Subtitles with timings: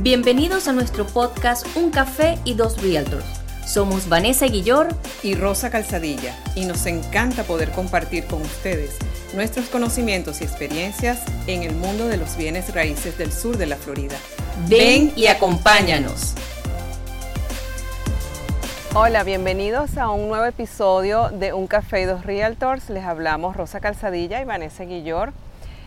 [0.00, 3.24] Bienvenidos a nuestro podcast Un Café y Dos Realtors.
[3.66, 4.86] Somos Vanessa Guillor
[5.24, 8.96] y Rosa Calzadilla y nos encanta poder compartir con ustedes
[9.34, 13.74] nuestros conocimientos y experiencias en el mundo de los bienes raíces del sur de la
[13.74, 14.16] Florida.
[14.68, 16.34] Ven y acompáñanos.
[18.94, 22.88] Hola, bienvenidos a un nuevo episodio de Un Café y Dos Realtors.
[22.88, 25.32] Les hablamos Rosa Calzadilla y Vanessa Guillor.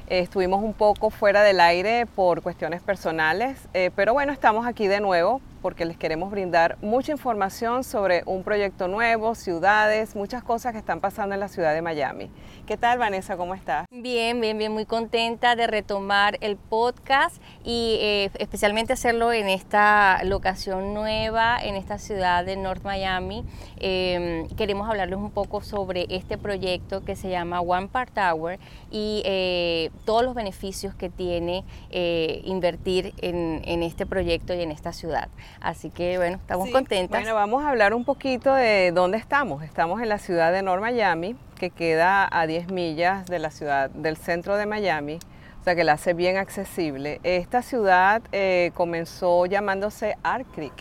[0.07, 4.99] Estuvimos un poco fuera del aire por cuestiones personales, eh, pero bueno, estamos aquí de
[4.99, 10.79] nuevo porque les queremos brindar mucha información sobre un proyecto nuevo, ciudades, muchas cosas que
[10.79, 12.29] están pasando en la ciudad de Miami.
[12.65, 13.37] ¿Qué tal Vanessa?
[13.37, 13.85] ¿Cómo estás?
[13.91, 20.23] Bien, bien, bien, muy contenta de retomar el podcast y eh, especialmente hacerlo en esta
[20.23, 23.43] locación nueva, en esta ciudad de North Miami.
[23.77, 29.21] Em, queremos hablarles un poco sobre este proyecto que se llama One Part Tower y
[29.25, 34.93] eh, todos los beneficios que tiene eh, invertir en, en este proyecto y en esta
[34.93, 35.29] ciudad.
[35.59, 37.21] Así que bueno, estamos contentas.
[37.21, 39.63] Bueno, vamos a hablar un poquito de dónde estamos.
[39.63, 43.89] Estamos en la ciudad de North Miami, que queda a 10 millas de la ciudad
[43.89, 45.19] del centro de Miami,
[45.59, 47.19] o sea que la hace bien accesible.
[47.23, 50.73] Esta ciudad eh, comenzó llamándose Art Creek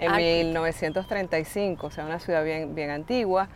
[0.00, 3.48] en 1935, o sea, una ciudad bien, bien antigua.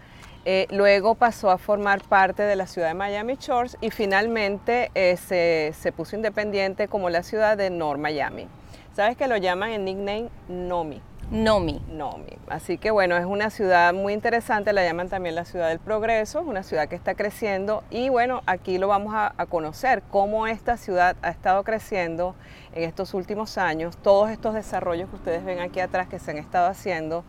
[0.46, 5.16] Eh, luego pasó a formar parte de la ciudad de Miami Shores y finalmente eh,
[5.16, 8.46] se, se puso independiente como la ciudad de North Miami.
[8.94, 11.02] ¿Sabes que lo llaman en nickname Nomi?
[11.32, 11.82] Nomi.
[11.90, 12.38] Nomi.
[12.46, 16.40] Así que bueno, es una ciudad muy interesante, la llaman también la ciudad del progreso,
[16.40, 20.46] es una ciudad que está creciendo y bueno, aquí lo vamos a, a, conocer, cómo
[20.46, 22.36] esta ciudad ha estado creciendo
[22.72, 26.38] en estos últimos años, todos estos desarrollos que ustedes ven aquí atrás que se han
[26.38, 27.24] estado haciendo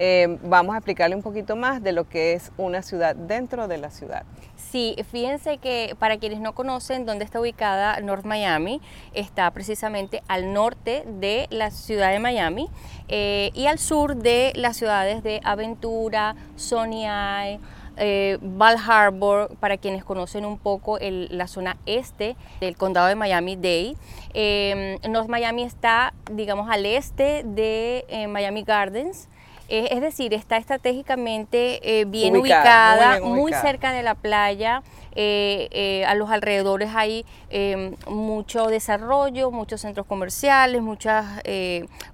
[0.00, 3.78] eh, vamos a explicarle un poquito más de lo que es una ciudad dentro de
[3.78, 4.22] la ciudad.
[4.58, 8.82] Sí, fíjense que para quienes no conocen dónde está ubicada North Miami,
[9.14, 12.68] está precisamente al norte de la ciudad de Miami
[13.08, 17.60] eh, y al sur de las ciudades de Aventura, Isle,
[17.96, 23.94] eh, Val Harbor, para quienes conocen un poco la zona este del condado de Miami-Dade.
[24.34, 29.28] Eh, North Miami está, digamos, al este de Miami Gardens.
[29.68, 34.82] Es decir, está estratégicamente eh, bien ubicada, muy, cerca de la playa.
[35.20, 41.42] Eh, a los alrededores hay em, mucho desarrollo, muchos centros comerciales, muchas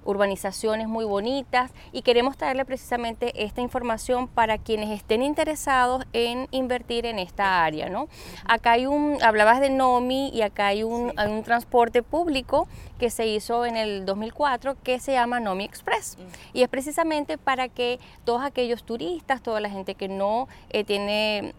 [0.03, 7.05] urbanizaciones muy bonitas y queremos traerle precisamente esta información para quienes estén interesados en invertir
[7.05, 7.89] en esta área.
[7.89, 8.07] ¿no?
[8.45, 12.67] Acá hay un, hablabas de NOMI y acá hay un, hay un transporte público
[12.99, 16.17] que se hizo en el 2004 que se llama NOMI Express
[16.53, 21.53] y es precisamente para que todos aquellos turistas, toda la gente que no eh, tiene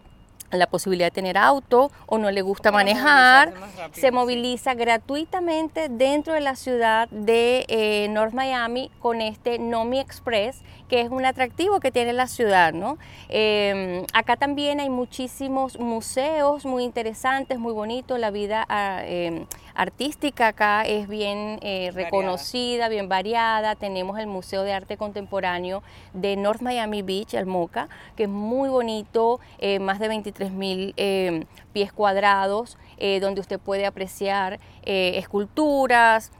[0.51, 3.53] la posibilidad de tener auto o no le gusta manejar,
[3.91, 10.61] se moviliza gratuitamente dentro de la ciudad de eh, North Miami con este Nomi Express,
[10.87, 12.73] que es un atractivo que tiene la ciudad.
[12.73, 12.97] ¿no?
[13.29, 20.47] Em, acá también hay muchísimos museos muy interesantes, muy bonitos, la vida ah, em, artística
[20.47, 25.83] acá es bien eh, reconocida, bien variada, tenemos el Museo de Arte Contemporáneo
[26.13, 30.93] de North Miami Beach, el MOCA, que es muy bonito, eh, más de 23 mil
[30.97, 36.31] eh, pies cuadrados, eh, donde usted puede apreciar esculturas,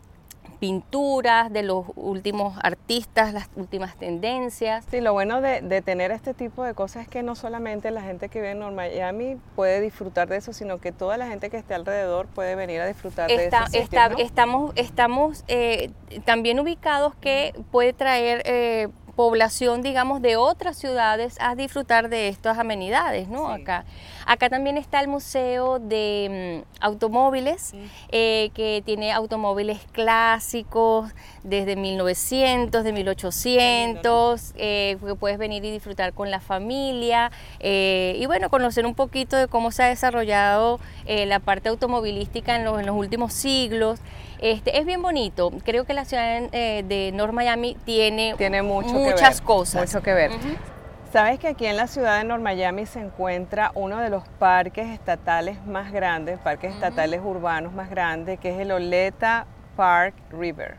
[0.59, 4.85] pinturas de los últimos artistas, las últimas tendencias.
[4.89, 8.29] Sí, lo bueno de, tener este tipo de cosas es que no solamente la gente
[8.29, 11.57] que vive en North Miami puede disfrutar de eso, sino que toda la gente que
[11.57, 13.57] esté alrededor puede venir a disfrutar de eso.
[14.17, 15.43] Estamos, estamos
[16.25, 18.43] también ubicados que puede traer
[19.17, 23.49] población, digamos, de otras ciudades a disfrutar de estas amenidades, ¿no?
[23.49, 23.83] Acá.
[24.27, 27.73] Acá también está el Museo de mm, Automóviles,
[28.11, 31.11] eh, que tiene automóviles clásicos
[31.43, 38.25] desde 1900, de 1800, eh, que puedes venir y disfrutar con la familia eh, y
[38.25, 42.85] bueno, conocer un poquito de cómo se ha desarrollado la parte automovilística en los, en
[42.85, 44.01] los últimos siglos.
[44.39, 45.53] Este, es bien bonito.
[45.63, 49.93] Creo que la ciudad de, de North Miami tiene, tiene mucho muchas cosas.
[49.93, 50.31] Mucho que ver.
[51.13, 54.87] Sabes que aquí en la ciudad de North Miami se encuentra uno de los parques
[54.87, 59.45] estatales más grandes, parques estatales urbanos más grandes, que es el Oleta
[59.77, 60.75] Park River.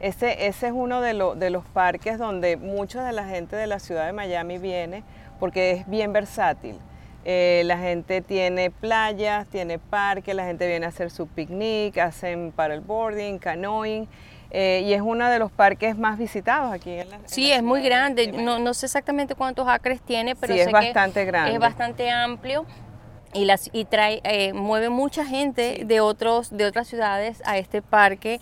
[0.00, 3.78] Ese, ese es uno de, de los parques donde mucha de la gente de la
[3.78, 5.04] ciudad de Miami viene
[5.38, 6.78] porque es bien versátil.
[7.28, 12.52] Eh, la gente tiene playas, tiene parques, la gente viene a hacer su picnic, hacen
[12.52, 14.06] paddleboarding, canoeing.
[14.52, 17.82] Eh, y es uno de los parques más visitados aquí en la Sí, es muy
[17.82, 18.30] grande.
[18.30, 21.52] No, no, sé exactamente cuántos acres tiene, pero sí, es bastante grande.
[21.52, 22.64] Es bastante amplio
[23.34, 27.82] y, las, y trae, eh, mueve mucha gente de, otros, de otras ciudades a este
[27.82, 28.40] parque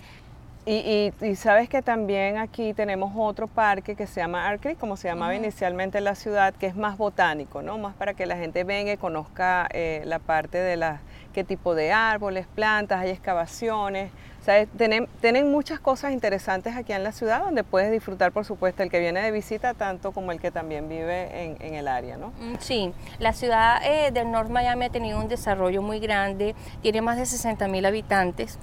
[0.67, 5.35] Y, sabes que también aquí tenemos otro parque que se llama Arctic, como se llamaba
[5.35, 7.77] inicialmente la ciudad, que es más botánico, ¿no?
[7.77, 11.01] Más para que la gente venga y conozca eh, la parte de la,
[11.35, 14.11] qué tipo de árboles, plantas, hay excavaciones.
[14.41, 18.83] O sea, tienen, muchas cosas interesantes aquí en la ciudad donde puedes disfrutar, por supuesto,
[18.83, 22.29] el que viene de visita, tanto como el que también vive en, el área, ¿no?
[22.41, 27.01] Mm, sí, la ciudad eh, de North Miami ha tenido un desarrollo muy grande, tiene
[27.01, 28.59] más de 60 mil habitantes.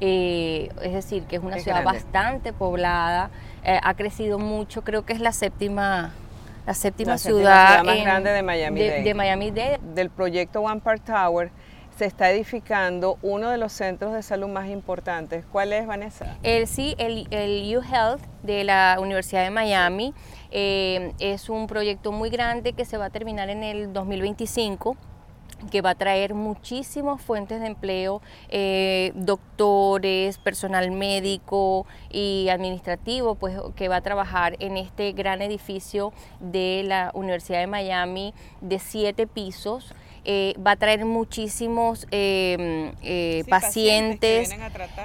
[0.00, 3.30] Eh, es decir, que es una ciudad bastante poblada,
[3.64, 6.12] eh, ha crecido mucho, creo que es la séptima,
[6.66, 9.80] la séptima, ciudad, más grande de Miami, de, Miami Dade.
[9.94, 11.50] Del proyecto One Park Tower
[11.98, 15.44] se está edificando uno de los centros de salud más importantes.
[15.50, 16.36] ¿Cuál es, Vanessa?
[16.44, 20.14] El, sí, el, el U-Health de la Universidad de Miami.
[20.52, 24.96] Eh, es un proyecto muy grande que se va a terminar en el 2025
[25.70, 33.58] que va a traer muchísimas fuentes de empleo, eh, doctores, personal médico y administrativo, pues
[33.76, 39.26] que va a trabajar en este gran edificio de la Universidad de Miami de siete
[39.26, 39.94] pisos.
[40.24, 44.54] Eh, va a traer muchísimos em, eh, pacientes,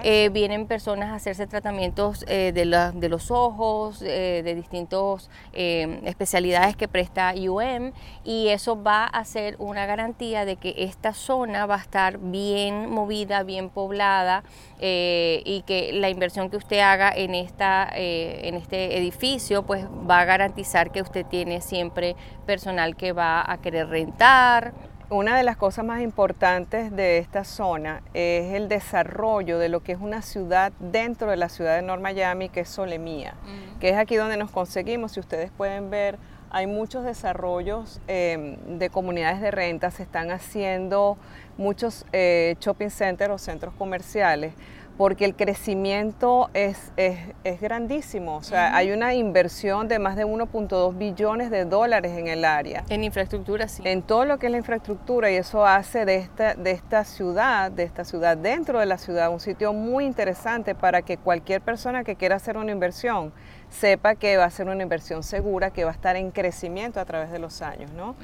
[0.03, 7.33] eh, vienen, personas a hacerse tratamientos de, de, los ojos, de distintas especialidades que presta
[7.35, 7.91] UM
[8.23, 12.89] y eso va a ser una garantía de que esta zona va a estar bien
[12.89, 14.43] movida, bien poblada
[14.79, 20.25] y que la inversión que usted haga en, esta, en este edificio pues va a
[20.25, 22.15] garantizar que usted tiene siempre
[22.45, 24.73] personal que va a querer rentar.
[25.13, 29.91] Una de las cosas más importantes de esta zona es el desarrollo de lo que
[29.91, 33.77] es una ciudad dentro de la ciudad de North Miami, que es Solemía, mm.
[33.77, 35.11] que es aquí donde nos conseguimos.
[35.11, 36.17] Si ustedes pueden ver,
[36.49, 41.19] hay muchos desarrollos em, de comunidades de renta, se están haciendo
[41.57, 44.55] muchos eh, shopping centers o centros comerciales
[44.97, 48.35] porque el crecimiento es, es, grandísimo.
[48.35, 52.83] O sea, hay una inversión de más de 1.2 billones de dólares en el área.
[52.89, 53.81] En infraestructura, sí.
[53.85, 57.71] En todo lo que es la infraestructura y eso hace de esta, de esta ciudad,
[57.71, 62.03] de esta ciudad dentro de la ciudad, un sitio muy interesante para que cualquier persona
[62.03, 63.31] que quiera hacer una inversión
[63.73, 67.05] sepa que va a ser una inversión segura, que va a estar en crecimiento a
[67.05, 68.15] través de los años, ¿no?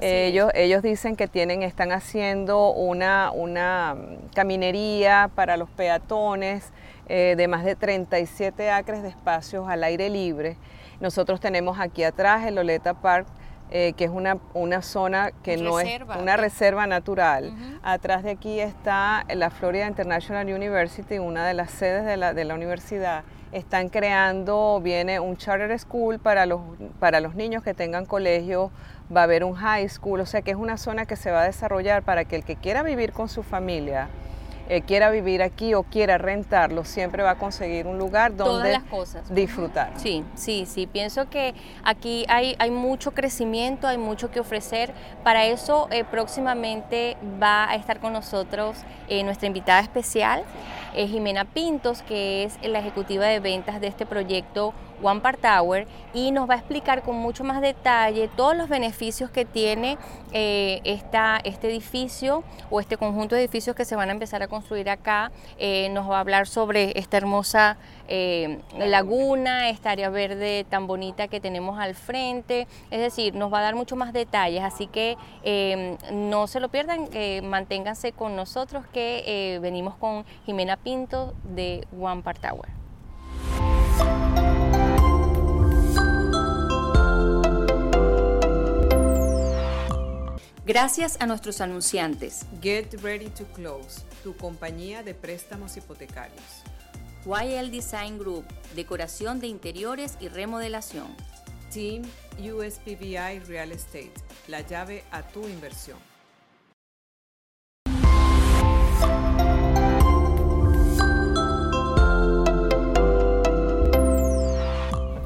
[0.00, 3.96] ellos, ellos dicen que tienen, están haciendo una, una
[4.34, 6.72] caminería para los peatones
[7.06, 10.56] eh, de más de 37 acres de espacios al aire libre.
[11.00, 13.26] Nosotros tenemos aquí atrás el Loleta Park,
[13.70, 17.52] eh, que es una, una zona que no es una reserva natural.
[17.82, 22.44] Atrás de aquí está la Florida International University, una de las sedes de la, de
[22.44, 23.24] la universidad
[23.54, 26.60] están creando, viene un charter school para los,
[26.98, 28.70] para los niños que tengan colegio,
[29.14, 31.42] va a haber un high school, o sea que es una zona que se va
[31.42, 34.08] a desarrollar para que el que quiera vivir con su familia,
[34.68, 38.80] eh, quiera vivir aquí o quiera rentarlo, siempre va a conseguir un lugar donde
[39.30, 39.92] disfrutar.
[39.96, 40.86] Sí, sí, sí.
[40.86, 44.92] Pienso que aquí hay, hay mucho crecimiento, hay mucho que ofrecer.
[45.22, 48.78] Para eso eh, próximamente va a estar con nosotros
[49.08, 50.44] eh, nuestra invitada especial,
[50.94, 54.74] Jimena Pintos, que es la ejecutiva de ventas de este proyecto
[55.04, 59.30] One Part Tower y nos va a explicar con mucho más detalle todos los beneficios
[59.30, 59.98] que tiene
[60.32, 64.88] eh, este edificio o este conjunto de edificios que se van a empezar a construir
[64.88, 65.30] acá.
[65.58, 67.76] Eh, nos va a hablar sobre esta hermosa
[68.08, 72.66] eh, laguna, esta área verde tan bonita que tenemos al frente.
[72.90, 75.16] Es decir, nos va a dar mucho más detalles, así que
[76.12, 77.08] no se lo pierdan,
[77.44, 82.83] manténganse con nosotros que venimos con Jimena Pinto de One Part Tower.
[90.66, 92.46] Gracias a nuestros anunciantes.
[92.62, 96.62] Get Ready to Close, tu compañía de préstamos hipotecarios.
[97.26, 101.14] YL Design Group, decoración de interiores y remodelación.
[101.70, 102.04] Team
[102.38, 104.14] USPBI Real Estate,
[104.48, 105.98] la llave a tu inversión.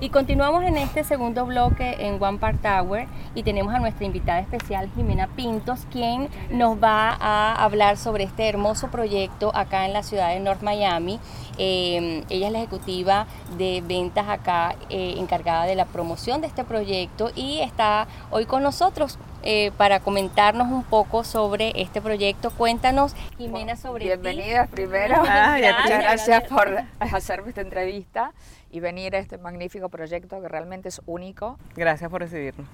[0.00, 4.38] Y continuamos en este segundo bloque en One Park Tower y tenemos a nuestra invitada
[4.38, 10.04] especial Jimena Pintos, quien nos va a hablar sobre este hermoso proyecto acá en la
[10.04, 11.18] ciudad de North Miami.
[11.58, 13.26] Eh, ella es la ejecutiva
[13.56, 18.62] de ventas acá, eh, encargada de la promoción de este proyecto y está hoy con
[18.62, 19.18] nosotros.
[19.42, 22.50] Eh, para comentarnos un poco sobre este proyecto.
[22.50, 25.14] Cuéntanos, Jimena, sobre Bienvenida primero.
[25.26, 26.68] Ah, muchas gracias por
[26.99, 28.33] hacerme esta entrevista
[28.73, 31.57] y venir a este magnífico proyecto que realmente es único.
[31.76, 32.66] Gracias por recibirnos.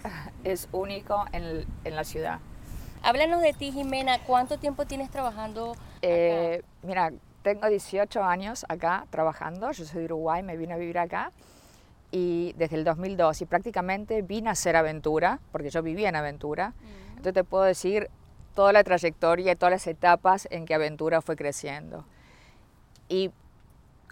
[0.42, 2.38] Es único en, en la ciudad.
[3.02, 4.18] Háblanos de ti, Jimena.
[4.20, 5.76] ¿Cuánto tiempo tienes trabajando?
[6.00, 10.98] Eh, mira, tengo 18 años acá trabajando, yo soy de Uruguay, me vine a vivir
[10.98, 11.30] acá
[12.14, 16.72] y desde el 2002 y prácticamente vine a hacer aventura, porque yo vivía en aventura,
[17.08, 18.08] entonces te puedo decir
[18.54, 22.04] toda la trayectoria y todas las etapas en que aventura fue creciendo.
[23.08, 23.32] Y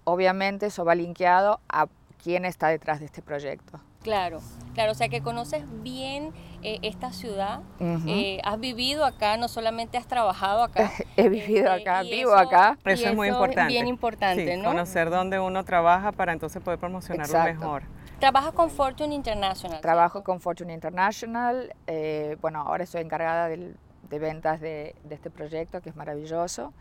[0.02, 1.86] obviamente eso va linkeado a
[2.20, 3.78] quién está detrás de este proyecto.
[4.02, 4.40] Claro,
[4.74, 9.98] claro, o sea que conoces bien eh, esta ciudad, eh, has vivido acá, no solamente
[9.98, 10.90] has trabajado acá.
[11.16, 12.78] He vivido este, acá, vivo acá.
[12.84, 13.72] Eso es muy importante.
[13.72, 14.68] Bien importante, Sí, ¿no?
[14.70, 17.60] Conocer dónde uno trabaja para entonces poder promocionarlo Exacto.
[17.60, 17.82] mejor.
[18.20, 19.80] Trabajas con Fortune International.
[19.80, 20.24] Trabajo ¿cierto?
[20.24, 23.76] con Fortune International, eh, bueno, ahora estoy encargada del-
[24.08, 26.72] de ventas de, de este proyecto que es maravilloso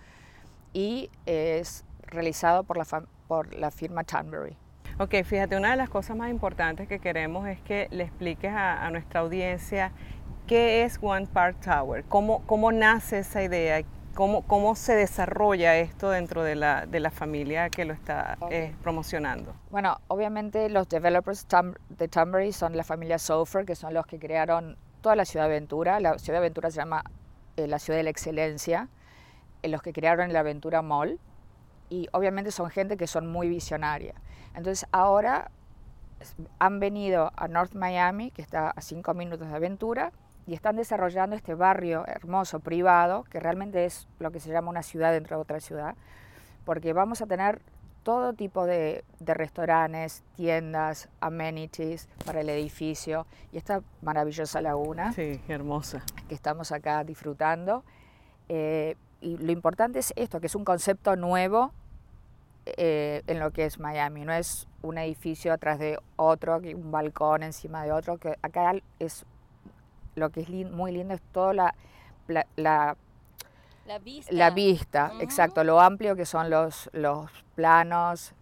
[0.73, 2.85] y es realizado por la,
[3.27, 4.55] por la firma Tunbury.
[5.01, 8.85] Ok, fíjate, una de las cosas más importantes que queremos es que le expliques a,
[8.85, 9.91] a nuestra audiencia
[10.45, 13.81] qué es One Park Tower, cómo, cómo nace esa idea,
[14.13, 18.75] cómo, cómo se desarrolla esto dentro de la, de la familia que lo está eh,
[18.83, 19.55] promocionando.
[19.71, 21.47] Bueno, obviamente los developers
[21.89, 25.55] de Tunbury son la familia Sofer, que son los que crearon toda la Ciudad de
[25.55, 25.99] Aventura.
[25.99, 27.03] La Ciudad de Aventura se llama
[27.57, 28.87] eh, la Ciudad de la Excelencia,
[29.63, 31.19] eh, los que crearon la Aventura Mall.
[31.89, 34.13] Y obviamente son gente que son muy visionaria.
[34.55, 35.51] Entonces ahora
[36.59, 40.11] han venido a North Miami, que está a cinco minutos de Aventura,
[40.45, 44.83] y están desarrollando este barrio hermoso, privado, que realmente es lo que se llama una
[44.83, 45.95] ciudad dentro de otra ciudad,
[46.65, 47.61] porque vamos a tener
[48.03, 55.39] todo tipo de, de restaurantes, tiendas, amenities para el edificio y esta maravillosa laguna Sí,
[55.47, 56.01] hermosa.
[56.27, 57.83] que estamos acá disfrutando.
[58.49, 61.73] Eh, y lo importante es esto, que es un concepto nuevo
[62.65, 64.25] eh, en lo que es Miami.
[64.25, 69.25] No es un edificio atrás de otro, un balcón encima de otro, que acá es
[70.15, 71.75] lo que es lin- muy lindo es toda la,
[72.27, 72.97] la, la-
[73.87, 74.33] La vista.
[74.33, 75.21] la vista, Ujú.
[75.23, 78.33] exacto, lo amplio que son los, los planos.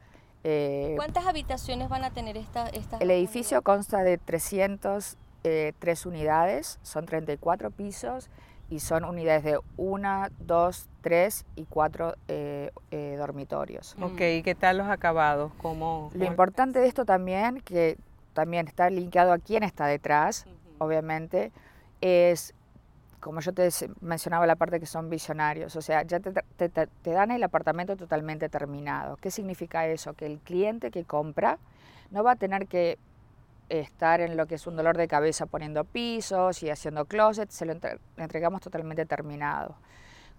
[0.44, 7.06] eh, ¿Cuántas habitaciones van a tener esta, estas el edificio consta de 303 unidades, son
[7.06, 8.30] 34 pisos
[8.70, 12.16] y son unidades de 1, 2, 3 y 4
[13.18, 13.96] dormitorios.
[13.98, 14.04] Mm.
[14.04, 15.52] Ok, ¿y qué tal los acabados?
[15.58, 17.98] ¿Cómo, Lo importante de esto también, que
[18.34, 20.46] también está linkeado a quién está detrás,
[20.78, 21.52] obviamente,
[22.02, 22.54] es,
[23.20, 23.70] como yo te
[24.02, 27.44] mencionaba, la parte que son visionarios, o sea, ya te, te- te- te dan el
[27.44, 29.18] apartamento totalmente terminado.
[29.18, 30.14] ¿Qué significa eso?
[30.14, 31.58] Que el cliente que compra
[32.12, 32.98] no va a tener que
[33.70, 37.66] estar en lo que es un dolor de cabeza poniendo pisos y haciendo closets, se
[37.66, 39.76] lo entre- entregamos totalmente terminado,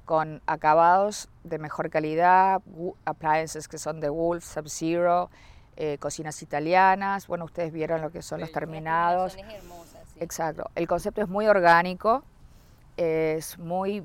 [0.05, 2.61] con acabados de mejor calidad,
[3.05, 5.31] appliances que son de Wolf, Sub-Zero,
[5.77, 9.35] eh, cocinas italianas, bueno, ustedes vieron lo que son los terminados.
[9.37, 10.19] terminaciones hermosas, sí.
[10.21, 10.65] Exacto.
[10.75, 12.23] El concepto es muy orgánico,
[12.97, 14.03] es muy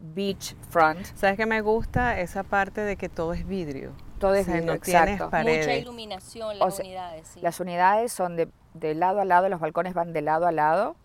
[0.00, 2.20] beachfront, ¿Sabes qué me gusta?
[2.20, 3.92] Esa parte de que todo es vidrio.
[4.24, 5.66] Todo es no tienes paredes.
[5.66, 7.40] Mucha iluminación, las O sea, unidades, sí.
[7.40, 10.96] Las unidades son de, de lado a lado, los balcones van de lado a lado.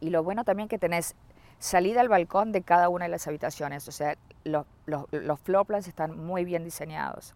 [0.00, 1.14] Y lo bueno también que tenés
[1.58, 3.88] salida al balcón de cada una de las habitaciones.
[3.88, 7.34] O sea, los, los, los floor plans están muy bien diseñados.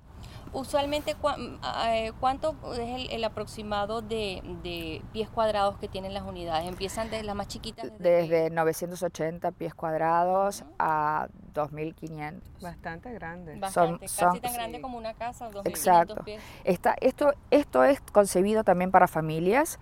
[0.53, 1.17] Usualmente,
[1.63, 6.69] ah, eh, ¿cuánto es el, el aproximado de, de pies cuadrados que tienen las unidades?
[6.69, 7.91] ¿Empiezan desde las más chiquitas?
[7.99, 12.63] Desde 980 pies cuadrados a 2500.
[12.63, 13.59] Bastante grande.
[13.59, 14.57] Bastante, son- casi tan sí.
[14.57, 16.15] grande como una casa, 2.500 Exacto.
[16.25, 16.43] pies.
[16.65, 19.79] Está, esto, esto es concebido también para familias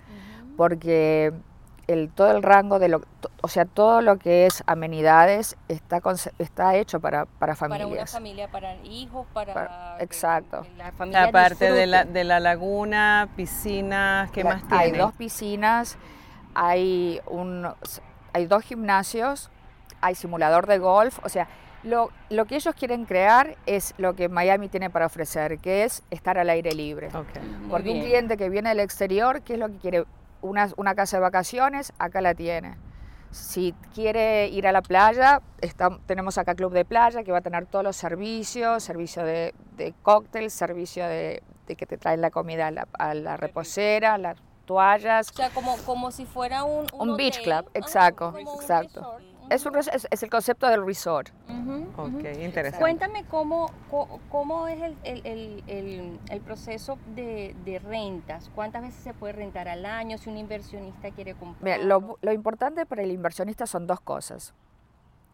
[0.56, 1.32] porque
[1.86, 6.02] el, todo el rango de lo, to- o sea, todo lo que es amenidades está,
[6.38, 8.10] está hecho para, para Para una familias.
[8.12, 9.54] familia, para hijos, para...
[9.54, 10.62] Para- que- exacto.
[10.62, 14.82] que la familia Aparte de la, de la laguna, piscinas, ¿qué La- más tiene?
[14.84, 15.96] Hay dos piscinas,
[16.54, 17.66] hay, un,
[18.32, 19.50] hay dos gimnasios,
[20.00, 21.48] hay simulador de golf, o sea,
[21.84, 26.02] lo, lo que ellos quieren crear es lo que Miami tiene para ofrecer, que es
[26.10, 27.08] estar al aire libre.
[27.70, 30.04] Porque un cliente que viene del exterior, ¿qué es lo que quiere?
[30.40, 32.76] Una, una casa de vacaciones, acá la tiene.
[33.30, 37.42] Si quiere ir a la playa, está- tenemos acá Club de Playa, que va a
[37.42, 42.30] tener todos los servicios, servicio de, de cóctel, servicio de, de que te traen la
[42.30, 45.30] comida a la, a la reposera, las toallas.
[45.30, 46.86] O sea, como, como si fuera un...
[46.92, 49.00] Un beach club, Ah, exacto, un exacto.
[49.00, 49.24] resort.
[49.50, 51.28] Es, un, res- es, es el concepto del resort.
[51.48, 52.40] Ujú, Ok, ujú.
[52.40, 52.78] interesante.
[52.78, 53.70] Cuéntame cómo,
[54.30, 58.50] cómo es el, el- el- el- el proceso de, de rentas.
[58.54, 61.62] ¿Cuántas veces se puede rentar al año si un inversionista quiere comprar?
[61.78, 64.52] Mira, lo, lo importante para el inversionista son dos cosas.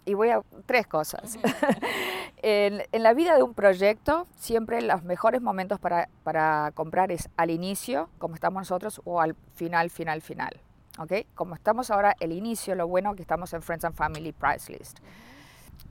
[0.07, 1.39] Y voy a tres cosas.
[2.43, 7.29] en, en la vida de un proyecto, siempre los mejores momentos para, para comprar es
[7.37, 10.61] al inicio, como estamos nosotros, o al final, final, final.
[10.99, 11.13] ¿Ok?
[11.35, 14.99] Como estamos ahora, el inicio, lo bueno que estamos en Friends and Family Price List.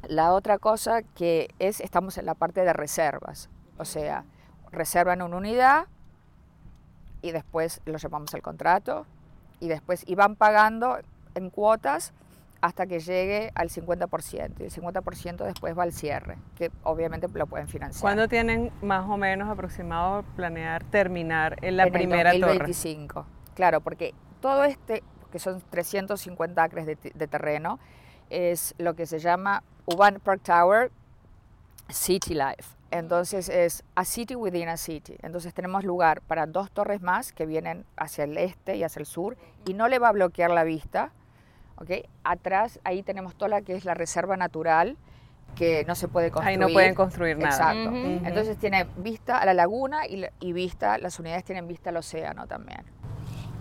[0.07, 4.25] La otra cosa que es, estamos en la parte de reservas, o sea,
[4.71, 5.87] reservan una unidad
[7.21, 9.05] y después lo llamamos al contrato
[9.59, 10.97] y después y van pagando
[11.35, 12.13] en cuotas
[12.61, 17.45] hasta que llegue al 50% y el 50% después va al cierre, que obviamente lo
[17.45, 18.01] pueden financiar.
[18.01, 22.53] ¿Cuándo tienen más o menos aproximado planear terminar en la primera el torre?
[22.53, 27.79] 2025, claro, porque todo este, que son 350 acres de, de terreno,
[28.29, 30.91] es lo que se llama One Park Tower
[31.87, 32.75] City Life.
[32.91, 35.15] Entonces es a city within a city.
[35.21, 39.05] Entonces tenemos lugar para dos torres más que vienen hacia el este y hacia el
[39.05, 41.13] sur y no le va a bloquear la vista.
[41.77, 42.03] ¿okay?
[42.25, 44.97] Atrás ahí tenemos toda la que es la reserva natural
[45.55, 46.59] que no se puede construir.
[46.61, 47.73] Ahí no pueden construir nada.
[47.73, 47.95] Exacto.
[48.27, 52.45] Entonces tiene vista a la laguna y, y, vista, las unidades tienen vista al océano
[52.45, 52.83] también.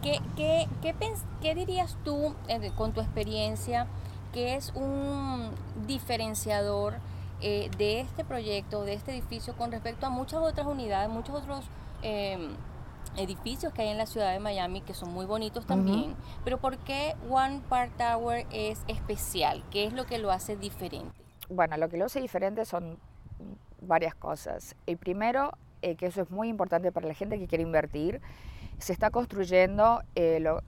[0.02, 0.94] ¿Qué, qué, qué,
[1.40, 3.86] qué dirías tú eh, con tu experiencia
[4.32, 5.50] que es un
[5.86, 6.94] diferenciador?
[7.42, 11.64] eh, de este proyecto, de este edificio, con respecto a muchas otras unidades, muchos otros
[12.02, 12.38] eh,
[13.16, 16.12] edificios que hay en la ciudad de Miami, que son muy bonitos también.
[16.12, 16.40] Uh -huh.
[16.44, 19.62] Pero ¿por qué One Park Tower es especial?
[19.70, 21.12] ¿Qué es lo que lo hace diferente?
[21.50, 22.96] Bueno, lo que lo hace diferente son
[23.80, 24.76] varias cosas.
[24.86, 28.20] El primero, eh, que eso es muy importante para la gente que quiere invertir,
[28.82, 30.62] se está construyendo eh, lo,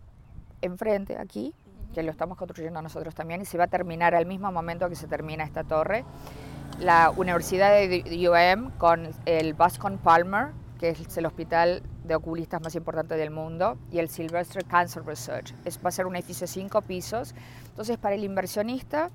[0.62, 1.54] enfrente aquí,
[1.92, 4.96] que lo estamos construyendo nosotros también, y se va a terminar al mismo momento que
[4.96, 6.04] se termina esta torre
[6.80, 12.74] la Universidad de UM con el Bascom Palmer, que es el hospital de oculistas más
[12.74, 15.54] importante del mundo, y el Sylvester Cancer Research.
[15.64, 17.34] Es, va a ser un edificio de cinco pisos.
[17.68, 19.10] Entonces, para el inversionista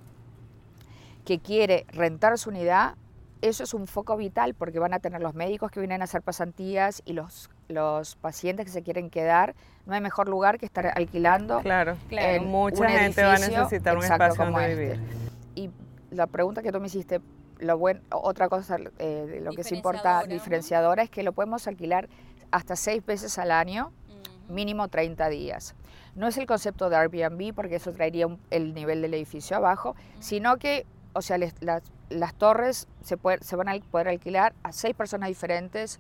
[1.26, 2.96] que quiere rentar su unidad,
[3.42, 6.22] eso es un foco vital porque van a tener los médicos que vienen a hacer
[6.22, 9.56] pasantías y los, los pacientes que se quieren quedar.
[9.86, 11.62] No hay mejor lugar que estar alquilando.
[11.62, 12.44] Claro, claro.
[12.44, 14.92] mucha gente va a necesitar un espacio donde vivir.
[14.92, 15.30] Este.
[15.56, 15.72] Y
[16.12, 17.22] la pregunta que tú me hiciste,
[17.60, 22.10] lo buen, otra cosa, eh, lo que se importa diferenciadora es que lo podemos alquilar
[22.52, 24.54] hasta seis veces al año, uh -huh.
[24.54, 25.76] mínimo 30 días.
[26.16, 29.92] No es el concepto de Airbnb porque eso traería un, el nivel del edificio abajo,
[29.92, 30.22] uh -huh.
[30.22, 34.54] sino que, o sea, les, las, las, torres se, puede, se, van a poder alquilar
[34.64, 36.00] a seis personas diferentes,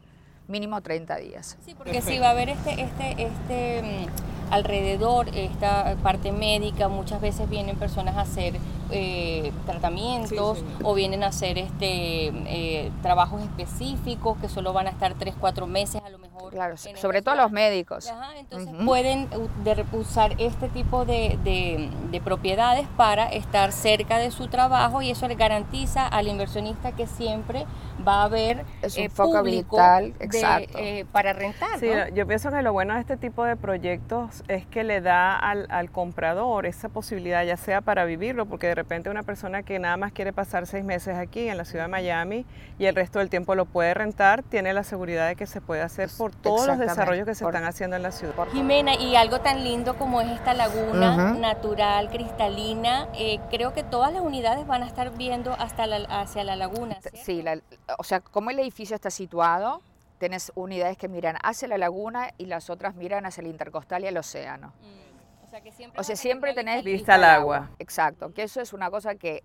[0.49, 1.57] mínimo 30 días.
[1.65, 4.07] Sí, porque si va a haber este, este, este
[4.49, 8.55] alrededor, esta parte médica, muchas veces vienen personas a hacer
[8.91, 10.65] eh, tratamientos sí.
[10.83, 15.67] o vienen a hacer este eh, trabajos específicos que solo van a estar 3, 4
[15.67, 16.28] meses a lo mejor.
[16.49, 18.09] Claro, sobre todo los médicos.
[18.09, 18.85] Ajá, entonces uh -huh.
[18.85, 19.29] pueden
[19.63, 25.11] de, usar este tipo de, de, de, propiedades para estar cerca de su trabajo y
[25.11, 27.65] eso le garantiza al inversionista que siempre
[28.07, 30.77] va a haber es un eh, foco vital, de, exacto.
[30.77, 31.79] Eh, para rentar.
[31.79, 32.07] Sí, ¿no?
[32.09, 35.67] yo pienso que lo bueno de este tipo de proyectos es que le da al,
[35.69, 39.97] al comprador esa posibilidad, ya sea para vivirlo, porque de repente una persona que nada
[39.97, 42.45] más quiere pasar seis meses aquí en la ciudad de Miami
[42.77, 45.81] y el resto del tiempo lo puede rentar, tiene la seguridad de que se puede
[45.81, 48.33] hacer por todos los desarrollos que se por, están haciendo en la ciudad.
[48.51, 51.39] Jimena, y algo tan lindo como es esta laguna uh -huh.
[51.39, 56.43] natural, cristalina, eh, creo que todas las unidades van a estar viendo hasta la, hacia
[56.43, 56.97] la laguna.
[57.01, 57.09] ¿sí?
[57.23, 57.59] Sí, la,
[57.97, 59.81] o sea, como el edificio está situado,
[60.19, 64.07] tienes unidades que miran hacia la laguna y las otras miran hacia el intercostal y
[64.07, 64.73] el océano.
[64.81, 65.45] Mm.
[65.45, 67.57] O sea, que siempre, o sea, siempre tenés vista al agua.
[67.57, 67.69] agua.
[67.79, 69.43] Exacto, que eso es una cosa que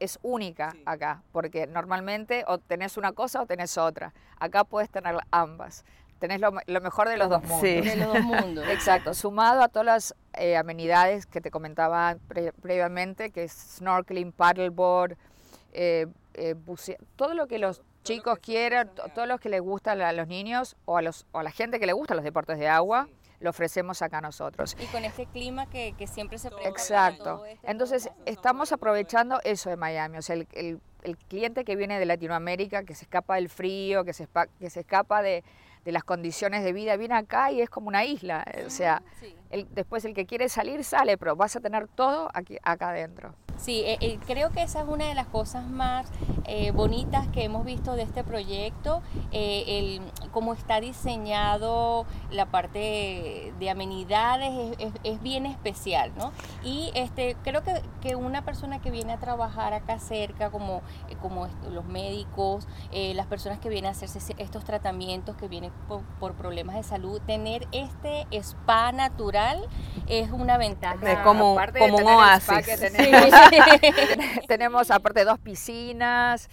[0.00, 0.82] es única sí.
[0.84, 4.12] acá, porque normalmente o tenés una cosa o tenés otra.
[4.38, 5.84] Acá puedes tener ambas.
[6.18, 7.60] Tenés lo, lo mejor de los dos mundos.
[7.60, 7.80] Sí.
[7.80, 8.66] De los dos mundos.
[8.70, 14.32] Exacto, sumado a todas las eh, amenidades que te comentaba pre previamente, que es snorkeling,
[14.32, 15.16] paddleboard,
[15.72, 16.54] eh, eh,
[17.16, 20.96] todo lo que los chicos quieran, todos los que les gustan a los niños o
[20.96, 23.14] a, los, o a la gente que le gustan los deportes de agua, sí.
[23.40, 24.76] lo ofrecemos acá nosotros.
[24.80, 27.44] Y con este clima que, que siempre se prepara Exacto.
[27.44, 31.98] Este Entonces, estamos aprovechando eso de Miami, o sea, el, el, el, cliente que viene
[31.98, 34.28] de Latinoamérica, que se escapa del frío, que se,
[34.60, 35.42] que se escapa de,
[35.86, 39.32] de las condiciones de vida, viene acá y es como una isla, o sea, sí.
[39.50, 43.36] el, después el que quiere salir sale, pero vas a tener todo aquí, acá adentro.
[43.58, 46.06] Sí, eh, eh, creo que esa es una de las cosas más
[46.44, 53.52] eh, bonitas que hemos visto de este proyecto, eh, el, cómo está diseñado la parte
[53.58, 56.32] de amenidades es, es, es, bien especial, ¿no?
[56.62, 60.82] Y este, creo que, que, una persona que viene a trabajar acá cerca, como,
[61.20, 66.34] como los médicos, las personas que vienen a hacerse estos tratamientos que vienen por, por,
[66.34, 69.66] problemas de salud, tener este spa natural
[70.06, 71.12] es una ventaja.
[71.12, 72.66] Es como, como un oasis.
[74.48, 76.48] Tenemos aparte dos piscinas,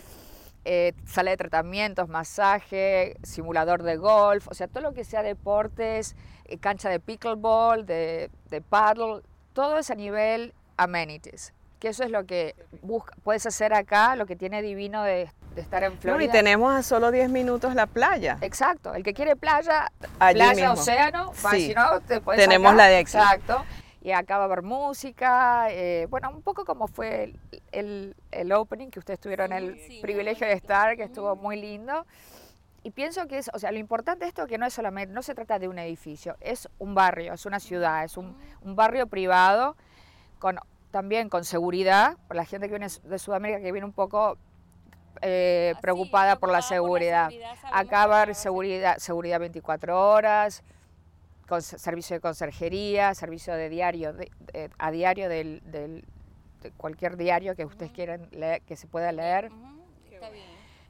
[0.66, 6.16] eh, sala de tratamientos, masaje, simulador de golf, o sea, todo lo que sea deportes,
[6.46, 9.22] eh, cancha de pickleball, de, de paddle,
[9.54, 11.54] todo es a nivel amenities
[11.84, 15.84] que eso es lo que busca, puedes hacer acá, lo que tiene divino de, estar
[15.84, 16.30] en Florida.
[16.30, 18.38] y tenemos a solo 10 minutos la playa.
[18.40, 23.18] Exacto, el que quiere playa, playa, océano, si no, te puedes Tenemos la de aquí.
[23.18, 23.66] Exacto.
[24.04, 27.34] Y acá va a haber música, eh, bueno, un poco como fue
[27.72, 32.06] el, el, opening, que ustedes tuvieron el privilegio de estar, que estuvo muy lindo.
[32.84, 35.14] Y pienso que es, o sea, lo importante de esto es que no es solamente,
[35.14, 38.76] no se trata de un edificio, es un barrio, es una ciudad, es un, un
[38.76, 39.78] barrio privado
[40.38, 40.60] con
[40.92, 44.38] también con seguridad, por la gente que viene de Sudamérica que viene un poco
[45.22, 47.32] eh, preocupada, por la seguridad.
[47.72, 50.62] Acá va a haber seguridad, seguridad 24 horas,
[51.62, 54.14] servicio de conserjería, servicio de diario,
[54.78, 59.52] a diario del, de cualquier diario que ustedes quieran leer, que se pueda leer.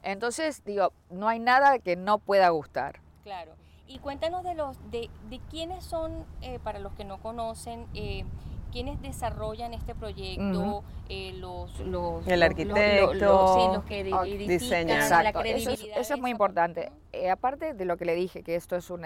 [0.04, 3.00] Entonces, digo, no hay nada que no pueda gustar.
[3.24, 3.54] Claro.
[3.88, 8.26] Y cuéntanos de los de, de quiénes son, eh, para los que no conocen, eh,
[8.74, 16.00] quienes desarrollan este proyecto, eh, los, los, el arquitecto, los, que diseñan, la credibilidad.
[16.00, 16.92] Eso es, muy importante.
[17.12, 19.06] Eh, aparte de lo que le dije, que esto es un,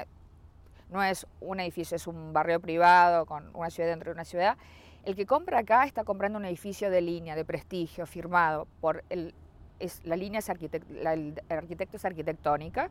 [0.89, 4.58] no es un edificio, es un barrio privado con una ciudad dentro de una ciudad.
[5.04, 9.34] El que compra acá está comprando un edificio de línea, de prestigio, firmado por el,
[9.80, 12.89] es, la línea es el arquitecto es arquitectónica.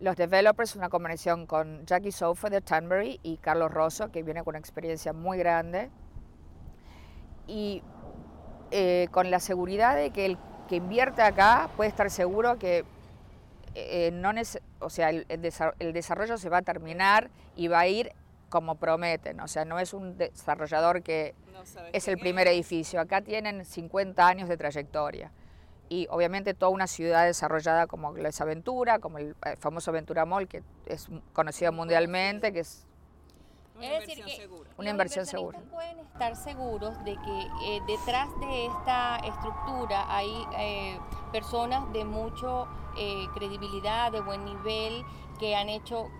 [0.00, 4.52] Los developers, una combinación con Jackie Sofa de Tunbury y Carlos Rosso, que viene con
[4.52, 5.90] una experiencia muy grande.
[7.46, 7.82] Y
[8.70, 12.84] eh, con la seguridad de que el que invierte acá puede estar seguro que
[13.74, 14.32] eh, no
[14.80, 15.24] o sea, el,
[15.92, 18.12] desarrollo se va a terminar y va a ir
[18.48, 19.40] como prometen.
[19.40, 21.34] O sea, no es un desarrollador que
[21.92, 23.00] es el primer edificio.
[23.00, 25.32] Acá tienen 50 años de trayectoria
[25.88, 30.48] y obviamente toda una ciudad desarrollada como es Aventura, como el eh, famoso Aventura Mall,
[30.48, 32.86] que es conocido mundialmente, que es
[33.86, 34.70] una inversión segura.
[34.78, 35.60] Una inversión segura.
[35.70, 40.98] pueden estar seguros de que eh, detrás de esta estructura hay eh,
[41.32, 42.68] personas de mucho
[43.34, 45.02] credibilidad, de buen nivel,
[45.40, 46.10] que han hecho,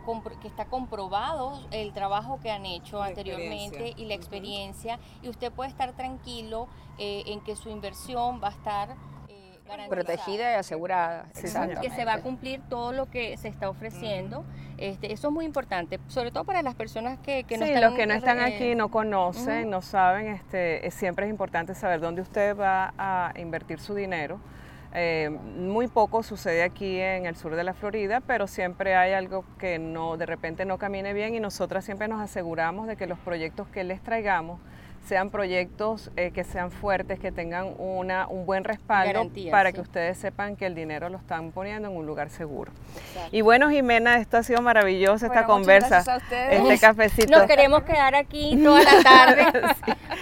[0.40, 5.68] que está comprobado el trabajo que han hecho anteriormente y la experiencia, y usted puede
[5.68, 8.96] estar tranquilo en que su inversión va a estar
[9.88, 11.26] protegida y asegurada.
[11.34, 14.44] que se va a cumplir todo lo que se está ofreciendo.
[14.78, 17.82] Este, eso es muy importante, sobre todo para las personas que, que no están...
[17.82, 22.22] los que no están aquí, no conocen, no saben, este, siempre es importante saber dónde
[22.22, 24.40] usted va a invertir su dinero.
[24.94, 29.44] Eh, muy poco sucede aquí en el sur de la Florida, pero siempre hay algo
[29.58, 33.18] que no, de repente no camine bien y nosotras siempre nos aseguramos de que los
[33.18, 34.60] proyectos que les traigamos
[35.06, 40.18] sean proyectos eh, que sean fuertes, que tengan una, un buen respaldo para que ustedes
[40.18, 42.72] sepan que el dinero lo están poniendo en un lugar seguro.
[43.30, 46.04] Y bueno, Jimena, esto ha sido maravilloso, esta conversa,
[46.50, 47.36] este cafecito.
[47.36, 49.44] Nos queremos quedar aquí toda la tarde,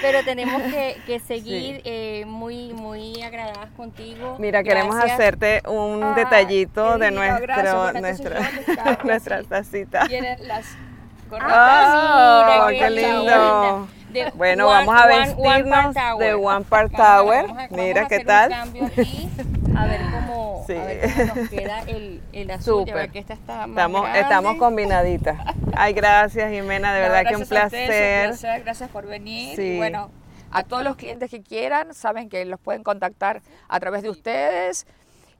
[0.00, 4.36] pero tenemos que, seguir eh, muy, muy agradadas contigo.
[4.38, 8.40] Mira, queremos hacerte un detallito de nuestro, nuestra,
[9.04, 10.06] nuestra tacita.
[10.06, 10.66] Tienen las
[11.32, 13.88] ¡Oh, qué lindo!
[14.34, 17.46] Bueno, vamos a vestirnos de One Part Tower.
[17.70, 18.52] Mira qué tal.
[18.52, 22.86] a ver cómo, nos queda el, el azul.
[22.86, 23.10] Super.
[23.10, 25.38] Que esta está estamos, estamos combinaditas.
[25.74, 28.34] Ay, gracias Jimena, de verdad que un placer.
[28.64, 29.58] Gracias por venir.
[29.58, 30.10] Y bueno,
[30.50, 34.86] a todos los clientes que quieran, saben que los pueden contactar a través de ustedes.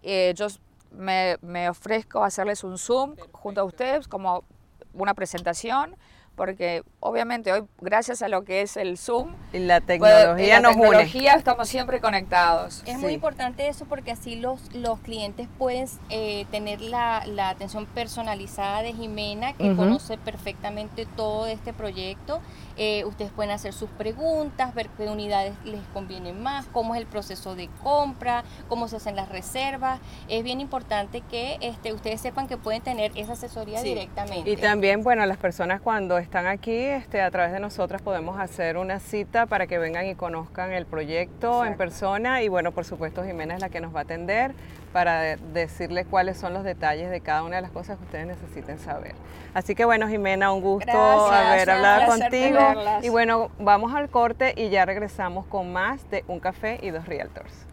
[0.02, 0.46] Eh, yo
[0.92, 4.44] me, me ofrezco a hacerles un Zoom junto a ustedes como
[4.92, 5.96] una presentación
[6.40, 11.34] porque obviamente hoy, gracias a lo que es el Zoom y la tecnología, la tecnología
[11.34, 12.82] estamos siempre conectados.
[12.86, 17.84] Es muy importante eso porque así los, los clientes pueden eh, tener la, la, atención
[17.84, 22.40] personalizada de Jimena, que conoce perfectamente todo este proyecto.
[22.82, 27.06] Eh, ustedes pueden hacer sus preguntas, ver qué unidades les conviene más, cómo es el
[27.06, 30.00] proceso de compra, cómo se hacen las reservas.
[30.28, 34.50] Es bien importante que este, ustedes sepan que pueden tener esa asesoría directamente.
[34.50, 38.78] Y también, bueno, las personas cuando están aquí, este, a través de nosotras podemos hacer
[38.78, 43.22] una cita para que vengan y conozcan el proyecto en persona y bueno, por supuesto
[43.22, 44.54] Jimena es la que nos va a atender
[44.92, 48.78] para decirles cuáles son los detalles de cada una de las cosas que ustedes necesiten
[48.78, 49.14] saber.
[49.54, 52.58] Así que bueno, Jimena, un gusto haber hablado contigo.
[53.02, 57.06] Y bueno, vamos al corte y ya regresamos con más de Un Café y Dos
[57.06, 57.66] Realtors.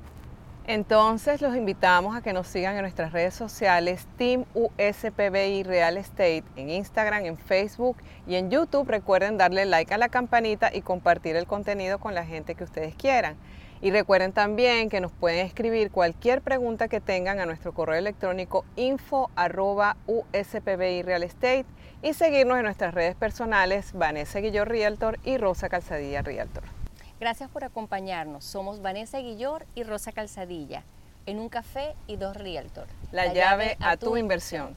[0.68, 6.44] Entonces los invitamos a que nos sigan en nuestras redes sociales Team USPBI Real Estate
[6.58, 7.96] en Instagram, en Facebook
[8.28, 8.86] y en YouTube.
[8.90, 12.96] Recuerden darle like a la campanita y compartir el contenido con la gente que ustedes
[12.96, 13.38] quieran.
[13.82, 18.66] Y recuerden también que nos pueden escribir cualquier pregunta que tengan a nuestro correo electrónico
[18.76, 21.66] info arroba USPBI Real Estate
[22.02, 26.64] y seguirnos en nuestras redes personales Vanessa Guillor Realtor y Rosa Calzadilla Realtor.
[27.20, 28.46] Gracias por acompañarnos.
[28.46, 30.84] Somos Vanessa Guillor y Rosa Calzadilla
[31.28, 32.88] en un café y dos Realtor.
[33.12, 34.76] La, llave, a, tu, inversión.